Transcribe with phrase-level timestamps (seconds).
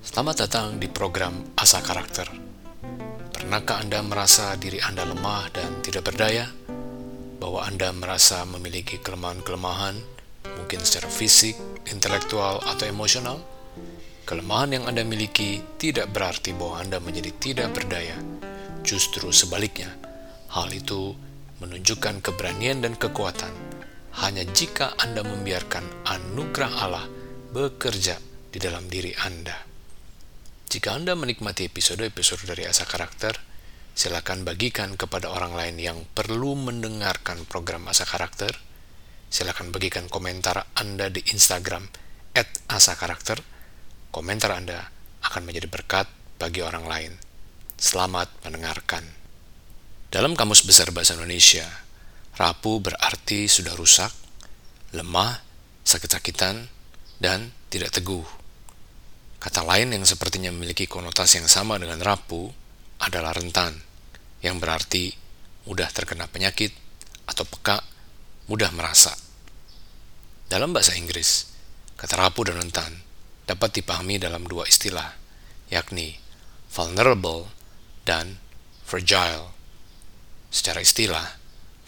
[0.00, 2.24] Selamat datang di program Asa Karakter.
[3.36, 6.48] Pernahkah Anda merasa diri Anda lemah dan tidak berdaya?
[7.36, 10.00] Bahwa Anda merasa memiliki kelemahan-kelemahan,
[10.56, 11.52] mungkin secara fisik,
[11.92, 13.44] intelektual, atau emosional?
[14.24, 18.16] Kelemahan yang Anda miliki tidak berarti bahwa Anda menjadi tidak berdaya.
[18.80, 19.92] Justru sebaliknya,
[20.48, 21.12] hal itu
[21.60, 23.52] menunjukkan keberanian dan kekuatan
[24.24, 27.04] hanya jika Anda membiarkan anugerah Allah
[27.52, 28.16] bekerja
[28.48, 29.69] di dalam diri Anda.
[30.70, 33.34] Jika Anda menikmati episode-episode dari Asa Karakter,
[33.90, 38.54] silakan bagikan kepada orang lain yang perlu mendengarkan program Asa Karakter.
[39.26, 41.90] Silakan bagikan komentar Anda di Instagram
[42.70, 43.42] @asakarakter.
[44.14, 44.94] Komentar Anda
[45.26, 46.06] akan menjadi berkat
[46.38, 47.12] bagi orang lain.
[47.74, 49.02] Selamat mendengarkan.
[50.14, 51.66] Dalam Kamus Besar Bahasa Indonesia,
[52.38, 54.14] Rapuh berarti sudah rusak,
[54.94, 55.42] lemah,
[55.82, 56.70] sakit-sakitan,
[57.18, 58.39] dan tidak teguh.
[59.40, 62.52] Kata lain yang sepertinya memiliki konotasi yang sama dengan rapuh
[63.00, 63.80] adalah rentan,
[64.44, 65.16] yang berarti
[65.64, 66.76] mudah terkena penyakit
[67.24, 67.80] atau peka,
[68.52, 69.16] mudah merasa.
[70.46, 71.48] Dalam bahasa Inggris,
[71.96, 72.92] kata rapuh dan rentan
[73.48, 75.16] dapat dipahami dalam dua istilah,
[75.72, 76.20] yakni
[76.68, 77.48] vulnerable
[78.04, 78.36] dan
[78.84, 79.56] fragile.
[80.52, 81.40] Secara istilah,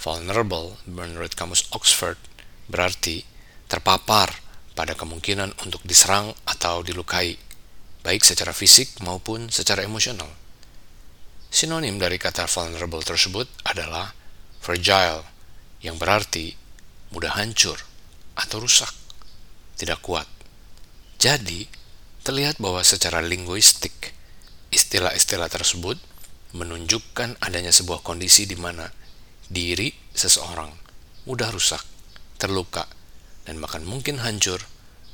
[0.03, 2.19] Vulnerable menurut kamus Oxford
[2.67, 3.23] berarti
[3.71, 4.42] terpapar
[4.73, 7.37] pada kemungkinan untuk diserang atau dilukai,
[8.03, 10.29] baik secara fisik maupun secara emosional.
[11.53, 14.17] Sinonim dari kata vulnerable tersebut adalah
[14.65, 15.29] fragile,
[15.85, 16.57] yang berarti
[17.13, 17.77] mudah hancur
[18.39, 18.89] atau rusak,
[19.77, 20.25] tidak kuat.
[21.21, 21.69] Jadi,
[22.25, 24.17] terlihat bahwa secara linguistik,
[24.73, 26.01] istilah-istilah tersebut
[26.57, 28.89] menunjukkan adanya sebuah kondisi di mana
[29.53, 30.73] diri seseorang
[31.29, 31.85] mudah rusak,
[32.41, 32.89] terluka,
[33.47, 34.63] dan bahkan mungkin hancur,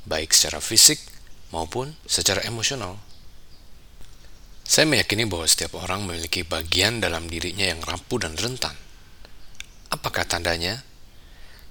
[0.05, 1.01] baik secara fisik
[1.49, 3.01] maupun secara emosional.
[4.69, 8.77] Saya meyakini bahwa setiap orang memiliki bagian dalam dirinya yang rapuh dan rentan.
[9.89, 10.85] Apakah tandanya?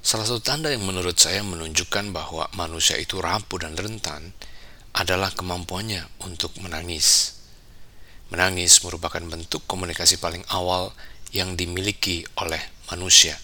[0.03, 4.34] Salah satu tanda yang menurut saya menunjukkan bahwa manusia itu rapuh dan rentan
[4.99, 7.38] adalah kemampuannya untuk menangis.
[8.34, 10.91] Menangis merupakan bentuk komunikasi paling awal
[11.31, 13.38] yang dimiliki oleh manusia.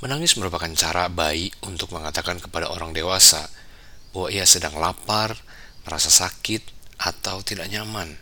[0.00, 3.52] Menangis merupakan cara bayi untuk mengatakan kepada orang dewasa
[4.16, 5.36] bahwa ia sedang lapar,
[5.84, 6.64] merasa sakit,
[6.96, 8.16] atau tidak nyaman.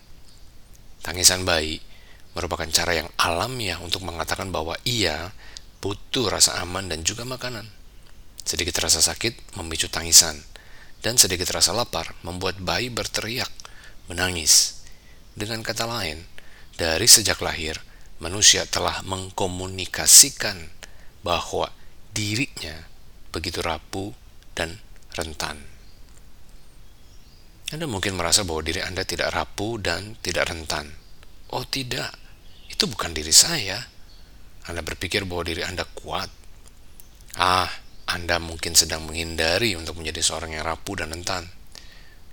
[1.07, 1.79] Tangisan bayi
[2.35, 5.31] merupakan cara yang alamiah untuk mengatakan bahwa ia
[5.79, 7.71] butuh rasa aman dan juga makanan.
[8.43, 10.35] Sedikit rasa sakit memicu tangisan,
[10.99, 13.51] dan sedikit rasa lapar membuat bayi berteriak,
[14.11, 14.83] menangis.
[15.39, 16.27] Dengan kata lain,
[16.75, 17.79] dari sejak lahir,
[18.19, 20.78] manusia telah mengkomunikasikan
[21.23, 21.71] bahwa
[22.15, 22.87] dirinya
[23.31, 24.11] begitu rapuh
[24.55, 24.79] dan
[25.15, 25.59] rentan.
[27.69, 30.89] Anda mungkin merasa bahwa diri Anda tidak rapuh dan tidak rentan.
[31.53, 32.17] Oh tidak,
[32.73, 33.77] itu bukan diri saya.
[34.69, 36.33] Anda berpikir bahwa diri Anda kuat.
[37.37, 37.69] Ah,
[38.09, 41.45] Anda mungkin sedang menghindari untuk menjadi seorang yang rapuh dan rentan.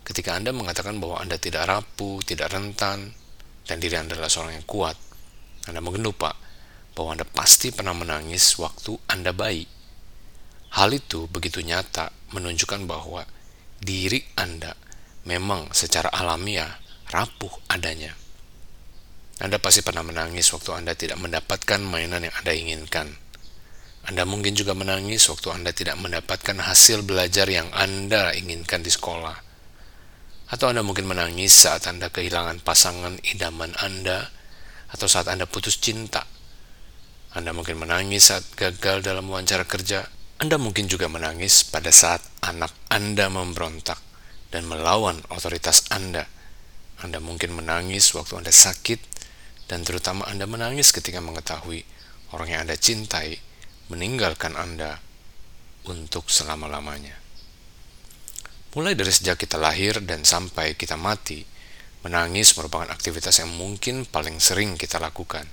[0.07, 3.11] Ketika Anda mengatakan bahwa Anda tidak rapuh, tidak rentan,
[3.67, 4.95] dan diri Anda adalah seorang yang kuat,
[5.65, 6.29] anda mungkin lupa
[6.95, 9.67] bahwa Anda pasti pernah menangis waktu Anda bayi.
[10.73, 13.27] Hal itu begitu nyata menunjukkan bahwa
[13.83, 14.73] diri Anda
[15.27, 16.79] memang secara alamiah
[17.11, 18.15] rapuh adanya.
[19.35, 23.07] Anda pasti pernah menangis waktu Anda tidak mendapatkan mainan yang Anda inginkan.
[24.05, 29.35] Anda mungkin juga menangis waktu Anda tidak mendapatkan hasil belajar yang Anda inginkan di sekolah.
[30.45, 34.29] Atau Anda mungkin menangis saat Anda kehilangan pasangan idaman Anda
[34.93, 36.34] atau saat Anda putus cinta.
[37.35, 40.07] Anda mungkin menangis saat gagal dalam wawancara kerja.
[40.39, 43.99] Anda mungkin juga menangis pada saat anak Anda memberontak
[44.49, 46.25] dan melawan otoritas Anda.
[47.03, 48.99] Anda mungkin menangis waktu Anda sakit,
[49.67, 51.83] dan terutama Anda menangis ketika mengetahui
[52.31, 53.43] orang yang Anda cintai
[53.91, 55.03] meninggalkan Anda
[55.85, 57.19] untuk selama-lamanya.
[58.79, 61.43] Mulai dari sejak kita lahir dan sampai kita mati,
[62.05, 65.49] Menangis merupakan aktivitas yang mungkin paling sering kita lakukan.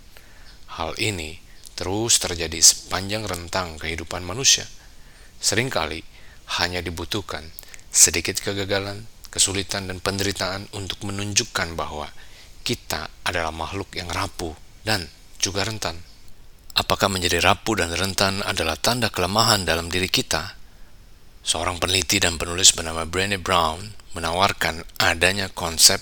[0.76, 1.40] Hal ini
[1.82, 4.62] terus terjadi sepanjang rentang kehidupan manusia.
[5.42, 6.06] Seringkali
[6.62, 7.42] hanya dibutuhkan
[7.90, 12.06] sedikit kegagalan, kesulitan, dan penderitaan untuk menunjukkan bahwa
[12.62, 14.54] kita adalah makhluk yang rapuh
[14.86, 15.10] dan
[15.42, 15.98] juga rentan.
[16.78, 20.54] Apakah menjadi rapuh dan rentan adalah tanda kelemahan dalam diri kita?
[21.42, 25.98] Seorang peneliti dan penulis bernama Brené Brown menawarkan adanya konsep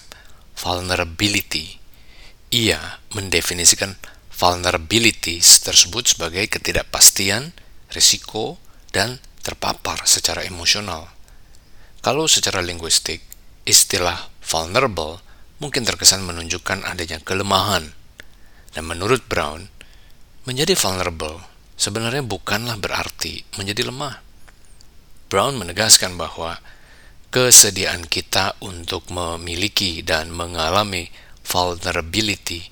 [0.60, 1.80] vulnerability.
[2.52, 7.52] Ia mendefinisikan vulnerability tersebut sebagai ketidakpastian,
[7.92, 8.56] risiko,
[8.88, 11.12] dan terpapar secara emosional.
[12.00, 13.20] Kalau secara linguistik,
[13.68, 15.20] istilah vulnerable
[15.60, 17.92] mungkin terkesan menunjukkan adanya kelemahan.
[18.72, 19.68] Dan menurut Brown,
[20.48, 21.44] menjadi vulnerable
[21.76, 24.24] sebenarnya bukanlah berarti menjadi lemah.
[25.28, 26.56] Brown menegaskan bahwa
[27.28, 31.12] kesediaan kita untuk memiliki dan mengalami
[31.44, 32.69] vulnerability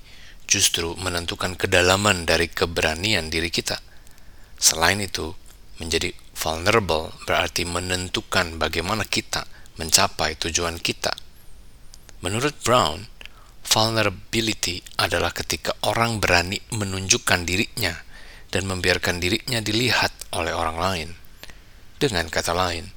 [0.49, 3.77] justru menentukan kedalaman dari keberanian diri kita.
[4.57, 5.29] Selain itu,
[5.77, 9.45] menjadi vulnerable berarti menentukan bagaimana kita
[9.77, 11.13] mencapai tujuan kita.
[12.25, 13.07] Menurut Brown,
[13.63, 17.95] vulnerability adalah ketika orang berani menunjukkan dirinya
[18.49, 21.09] dan membiarkan dirinya dilihat oleh orang lain.
[21.95, 22.91] Dengan kata lain,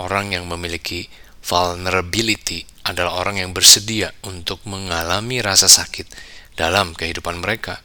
[0.00, 1.06] orang yang memiliki
[1.44, 7.82] vulnerability adalah orang yang bersedia untuk mengalami rasa sakit dalam kehidupan mereka.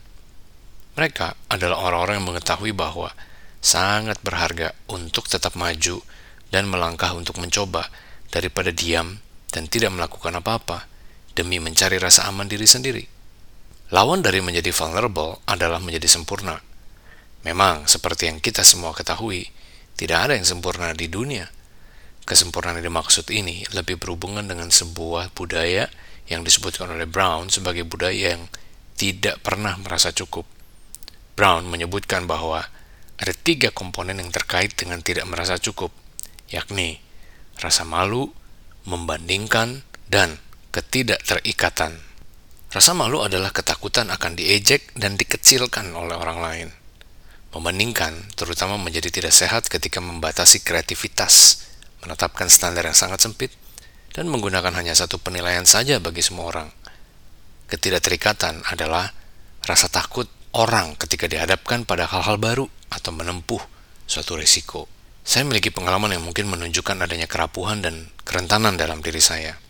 [0.97, 3.13] Mereka adalah orang-orang yang mengetahui bahwa
[3.59, 6.01] sangat berharga untuk tetap maju
[6.49, 7.89] dan melangkah untuk mencoba
[8.29, 9.19] daripada diam
[9.49, 10.85] dan tidak melakukan apa-apa
[11.33, 13.03] demi mencari rasa aman diri sendiri.
[13.89, 16.61] Lawan dari menjadi vulnerable adalah menjadi sempurna.
[17.41, 19.49] Memang, seperti yang kita semua ketahui,
[19.97, 21.49] tidak ada yang sempurna di dunia.
[22.27, 25.89] Kesempurnaan yang dimaksud ini lebih berhubungan dengan sebuah budaya
[26.29, 28.45] yang disebutkan oleh Brown sebagai budaya yang
[28.99, 30.43] tidak pernah merasa cukup.
[31.39, 32.67] Brown menyebutkan bahwa
[33.15, 35.95] ada tiga komponen yang terkait dengan tidak merasa cukup,
[36.51, 36.99] yakni
[37.63, 38.27] rasa malu,
[38.83, 40.35] membandingkan, dan
[40.75, 41.95] ketidakterikatan.
[42.69, 46.69] Rasa malu adalah ketakutan akan diejek dan dikecilkan oleh orang lain.
[47.49, 51.65] Membandingkan terutama menjadi tidak sehat ketika membatasi kreativitas,
[52.05, 53.51] menetapkan standar yang sangat sempit,
[54.13, 56.69] dan menggunakan hanya satu penilaian saja bagi semua orang.
[57.69, 59.13] Ketidakterikatan adalah
[59.61, 60.25] rasa takut
[60.57, 63.61] orang ketika dihadapkan pada hal-hal baru atau menempuh
[64.09, 64.89] suatu risiko.
[65.21, 69.61] Saya memiliki pengalaman yang mungkin menunjukkan adanya kerapuhan dan kerentanan dalam diri saya.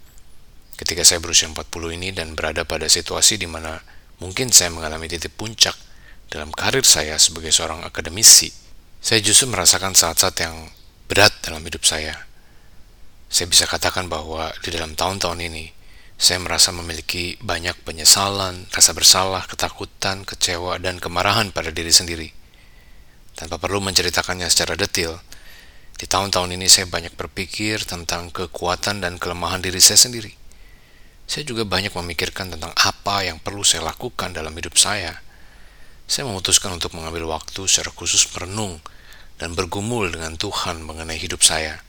[0.80, 3.76] Ketika saya berusia 40 ini dan berada pada situasi di mana
[4.24, 5.76] mungkin saya mengalami titik puncak
[6.32, 8.48] dalam karir saya sebagai seorang akademisi,
[9.04, 10.72] saya justru merasakan saat-saat yang
[11.12, 12.16] berat dalam hidup saya.
[13.28, 15.68] Saya bisa katakan bahwa di dalam tahun-tahun ini,
[16.20, 22.36] saya merasa memiliki banyak penyesalan, rasa bersalah, ketakutan, kecewa, dan kemarahan pada diri sendiri.
[23.40, 25.24] Tanpa perlu menceritakannya secara detail,
[25.96, 30.36] di tahun-tahun ini saya banyak berpikir tentang kekuatan dan kelemahan diri saya sendiri.
[31.24, 35.24] Saya juga banyak memikirkan tentang apa yang perlu saya lakukan dalam hidup saya.
[36.04, 38.84] Saya memutuskan untuk mengambil waktu secara khusus merenung
[39.40, 41.80] dan bergumul dengan Tuhan mengenai hidup saya.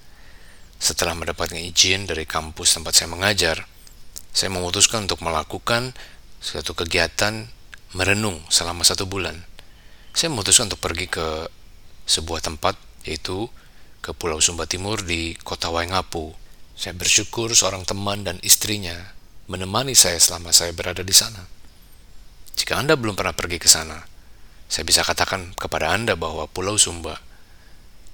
[0.79, 3.69] Setelah mendapatkan izin dari kampus tempat saya mengajar,
[4.31, 5.94] saya memutuskan untuk melakukan
[6.38, 7.50] suatu kegiatan
[7.93, 9.43] merenung selama satu bulan.
[10.15, 11.47] Saya memutuskan untuk pergi ke
[12.06, 13.50] sebuah tempat, yaitu
[14.00, 16.35] ke Pulau Sumba Timur di kota Waingapu.
[16.75, 18.97] Saya bersyukur seorang teman dan istrinya
[19.50, 21.44] menemani saya selama saya berada di sana.
[22.56, 24.00] Jika Anda belum pernah pergi ke sana,
[24.71, 27.19] saya bisa katakan kepada Anda bahwa Pulau Sumba,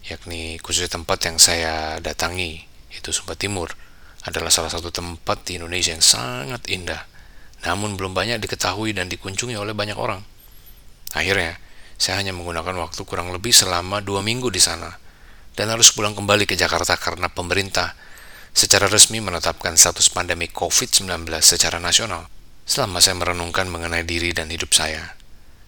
[0.08, 3.76] yakni khususnya tempat yang saya datangi, yaitu Sumba Timur,
[4.24, 7.04] adalah salah satu tempat di Indonesia yang sangat indah,
[7.66, 10.24] namun belum banyak diketahui dan dikunjungi oleh banyak orang.
[11.12, 11.60] Akhirnya,
[12.00, 14.96] saya hanya menggunakan waktu kurang lebih selama dua minggu di sana,
[15.56, 17.96] dan harus pulang kembali ke Jakarta karena pemerintah
[18.56, 22.28] secara resmi menetapkan status pandemi COVID-19 secara nasional.
[22.66, 25.14] Selama saya merenungkan mengenai diri dan hidup saya,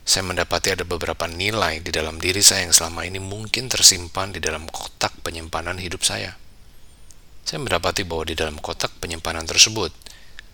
[0.09, 4.41] saya mendapati ada beberapa nilai di dalam diri saya yang selama ini mungkin tersimpan di
[4.41, 6.35] dalam kotak penyimpanan hidup saya.
[7.49, 9.89] Saya mendapati bahwa di dalam kotak penyimpanan tersebut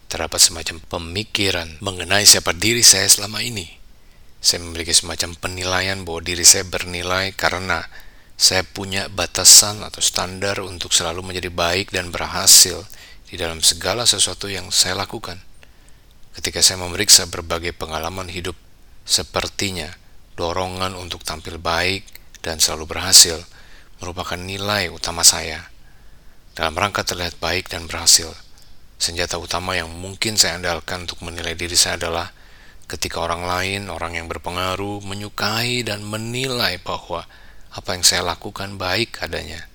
[0.06, 3.66] terdapat semacam pemikiran mengenai siapa diri saya selama ini.
[4.38, 7.82] Saya memiliki semacam penilaian bahwa diri saya bernilai karena
[8.38, 12.86] saya punya batasan atau standar untuk selalu menjadi baik dan berhasil
[13.26, 15.42] di dalam segala sesuatu yang saya lakukan.
[16.38, 18.54] Ketika saya memeriksa berbagai pengalaman hidup,
[19.02, 19.90] sepertinya
[20.38, 22.06] dorongan untuk tampil baik
[22.38, 23.42] dan selalu berhasil
[23.98, 25.73] merupakan nilai utama saya.
[26.54, 28.30] Dalam rangka terlihat baik dan berhasil,
[28.94, 32.30] senjata utama yang mungkin saya andalkan untuk menilai diri saya adalah
[32.86, 37.26] ketika orang lain, orang yang berpengaruh, menyukai dan menilai bahwa
[37.74, 39.66] apa yang saya lakukan baik adanya.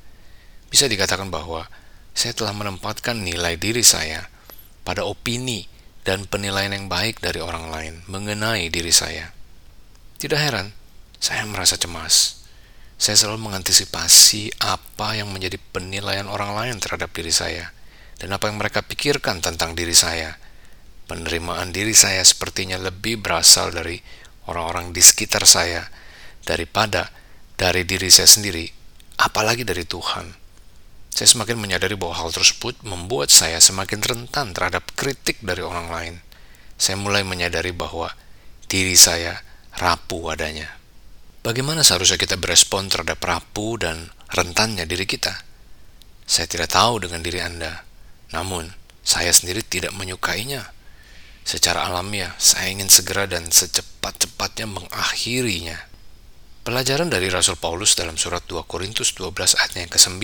[0.72, 1.68] Bisa dikatakan bahwa
[2.16, 4.32] saya telah menempatkan nilai diri saya
[4.88, 5.68] pada opini
[6.08, 9.36] dan penilaian yang baik dari orang lain mengenai diri saya.
[10.16, 10.72] Tidak heran,
[11.20, 12.38] saya merasa cemas.
[13.00, 17.72] Saya selalu mengantisipasi apa yang menjadi penilaian orang lain terhadap diri saya
[18.20, 20.36] dan apa yang mereka pikirkan tentang diri saya.
[21.08, 23.98] Penerimaan diri saya sepertinya lebih berasal dari
[24.51, 25.88] orang-orang di sekitar saya
[26.44, 27.10] daripada
[27.56, 28.68] dari diri saya sendiri,
[29.18, 30.36] apalagi dari Tuhan.
[31.10, 36.15] saya semakin menyadari bahwa hal tersebut membuat saya semakin rentan terhadap kritik dari orang lain.
[36.79, 38.15] Saya mulai menyadari bahwa
[38.72, 39.44] diri saya
[39.75, 40.79] rapuh adanya.
[41.39, 45.39] Bagaimana seharusnya kita berespon terhadap rapuh dan rentannya diri kita?
[46.27, 47.88] Saya tidak tahu dengan diri Anda,
[48.36, 48.67] namun
[49.08, 50.67] saya sendiri tidak menyukainya.
[51.48, 55.79] Secara alamiah, saya ingin segera dan secepat-cepatnya mengakhirinya.
[56.67, 60.19] Pelajaran dari Rasul Paulus dalam surat 2 Korintus 12 ayat yang ke-9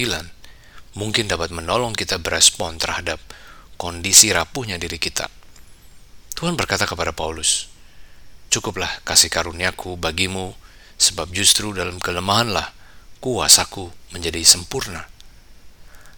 [1.00, 3.24] mungkin dapat menolong kita berespon terhadap
[3.80, 5.32] kondisi rapuhnya diri kita.
[6.36, 7.72] Tuhan berkata kepada Paulus,
[8.52, 10.56] Cukuplah kasih karuniaku bagimu,
[10.96, 12.72] sebab justru dalam kelemahanlah
[13.20, 15.10] kuasaku menjadi sempurna.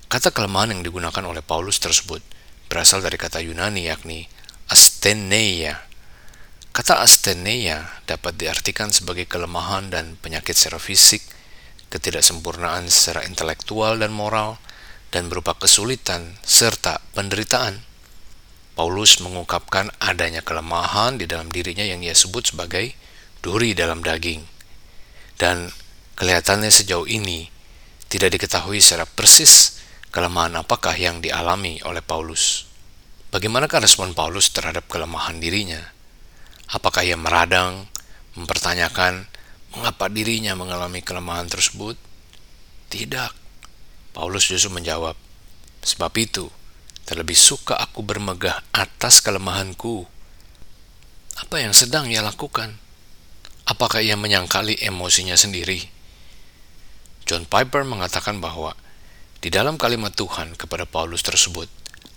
[0.08, 2.24] Kata kelemahan yang digunakan oleh Paulus tersebut
[2.72, 4.28] berasal dari kata Yunani yakni
[4.72, 5.84] asteneia.
[6.72, 11.26] Kata asteneia dapat diartikan sebagai kelemahan dan penyakit secara fisik,
[11.90, 14.62] ketidaksempurnaan secara intelektual dan moral,
[15.10, 17.82] dan berupa kesulitan serta penderitaan.
[18.78, 22.94] Paulus mengungkapkan adanya kelemahan di dalam dirinya yang ia sebut sebagai
[23.42, 24.57] duri dalam daging.
[25.38, 25.70] Dan
[26.18, 27.48] kelihatannya sejauh ini
[28.10, 29.78] tidak diketahui secara persis
[30.10, 32.66] kelemahan apakah yang dialami oleh Paulus.
[33.30, 35.94] Bagaimanakah respon Paulus terhadap kelemahan dirinya?
[36.74, 37.86] Apakah ia meradang,
[38.34, 39.30] mempertanyakan
[39.78, 41.96] mengapa dirinya mengalami kelemahan tersebut?
[42.90, 43.32] Tidak.
[44.18, 45.14] Paulus justru menjawab,
[45.88, 46.52] Sebab itu,
[47.08, 50.04] terlebih suka aku bermegah atas kelemahanku.
[51.40, 52.76] Apa yang sedang ia lakukan?
[53.68, 55.84] Apakah ia menyangkali emosinya sendiri?
[57.28, 58.72] John Piper mengatakan bahwa
[59.44, 61.68] di dalam kalimat Tuhan kepada Paulus tersebut,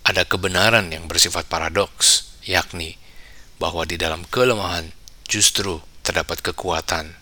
[0.07, 2.95] ada kebenaran yang bersifat paradoks, yakni
[3.59, 4.95] bahwa di dalam kelemahan
[5.27, 7.19] justru terdapat kekuatan.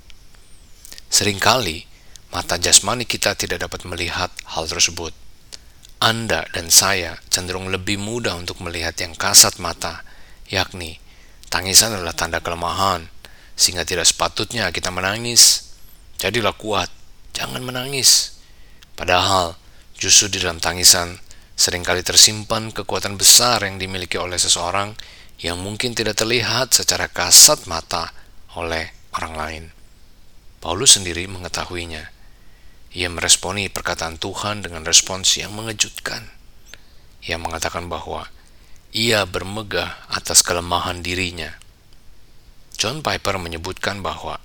[1.10, 1.90] Seringkali
[2.30, 5.12] mata jasmani kita tidak dapat melihat hal tersebut.
[6.00, 10.06] Anda dan saya cenderung lebih mudah untuk melihat yang kasat mata,
[10.48, 11.02] yakni
[11.50, 13.10] tangisan adalah tanda kelemahan,
[13.60, 15.76] sehingga tidak sepatutnya kita menangis.
[16.16, 16.88] Jadilah kuat,
[17.36, 18.40] jangan menangis.
[18.96, 19.60] Padahal
[20.00, 21.20] justru di dalam tangisan
[21.60, 24.96] sering kali tersimpan kekuatan besar yang dimiliki oleh seseorang
[25.44, 28.16] yang mungkin tidak terlihat secara kasat mata
[28.56, 29.64] oleh orang lain.
[30.64, 32.16] Paulus sendiri mengetahuinya.
[32.96, 36.28] Ia meresponi perkataan Tuhan dengan respons yang mengejutkan.
[37.28, 38.28] Ia mengatakan bahwa
[38.92, 41.56] ia bermegah atas kelemahan dirinya.
[42.80, 44.40] John Piper menyebutkan bahwa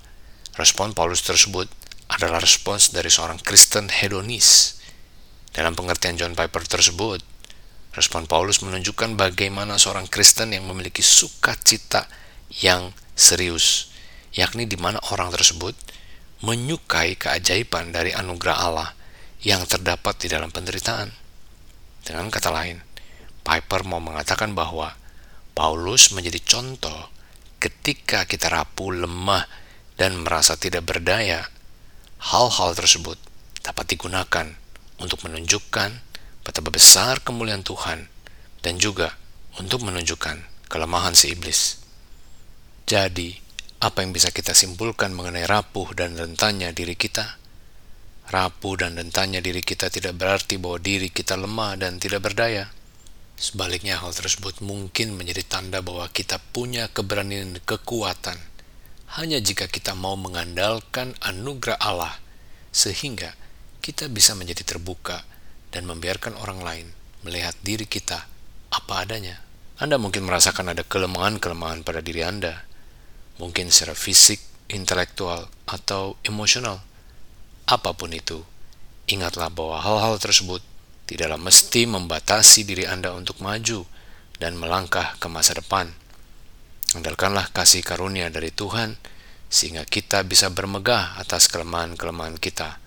[0.59, 1.71] respon Paulus tersebut
[2.11, 4.75] adalah respons dari seorang Kristen hedonis
[5.55, 7.23] dalam pengertian John Piper tersebut,
[7.95, 12.11] respon Paulus menunjukkan bagaimana seorang Kristen yang memiliki sukacita
[12.59, 13.95] yang serius,
[14.35, 15.71] yakni di mana orang tersebut
[16.43, 18.91] menyukai keajaiban dari anugerah Allah
[19.47, 21.07] yang terdapat di dalam penderitaan.
[22.03, 22.83] Dengan kata lain,
[23.47, 24.91] Piper mau mengatakan bahwa
[25.55, 27.14] Paulus menjadi contoh
[27.59, 29.47] ketika kita rapuh, lemah,
[29.95, 31.47] dan merasa tidak berdaya.
[32.19, 33.17] Hal-hal tersebut
[33.63, 34.47] dapat digunakan
[34.99, 35.89] untuk menunjukkan
[36.45, 38.07] betapa besar kemuliaan Tuhan
[38.61, 39.17] dan juga
[39.57, 41.81] untuk menunjukkan kelemahan si iblis.
[42.85, 43.33] Jadi,
[43.81, 47.41] apa yang bisa kita simpulkan mengenai rapuh dan rentannya diri kita?
[48.29, 52.69] Rapuh dan rentannya diri kita tidak berarti bahwa diri kita lemah dan tidak berdaya.
[53.35, 58.39] Sebaliknya hal tersebut mungkin menjadi tanda bahwa kita punya keberanian dan kekuatan
[59.19, 62.15] hanya jika kita mau mengandalkan anugerah Allah
[62.71, 63.35] sehingga
[63.83, 65.23] kita bisa menjadi terbuka
[65.71, 66.87] dan membiarkan orang lain
[67.23, 68.27] melihat diri kita
[68.71, 69.39] apa adanya.
[69.75, 72.63] Anda mungkin merasakan ada kelemahan-kelemahan pada diri Anda,
[73.39, 74.39] mungkin secara fisik,
[74.71, 76.79] intelektual, atau emosional.
[77.67, 78.39] Apa pun itu,
[79.11, 80.63] ingatlah bahwa hal-hal tersebut
[81.05, 83.85] tidaklah mesti membatasi diri Anda untuk maju
[84.41, 85.93] dan melangkah ke masa depan.
[86.97, 88.97] Andalkanlah kasih karunia dari Tuhan,
[89.49, 92.85] sehingga kita bisa bermegah atas kelemahan-kelemahan kita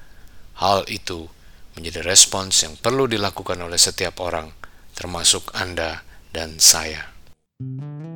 [0.58, 1.30] Hal itu
[1.78, 4.50] menjadi respons yang perlu dilakukan oleh setiap orang,
[4.98, 6.02] termasuk Anda
[6.34, 7.14] dan saya.
[7.58, 8.07] thank you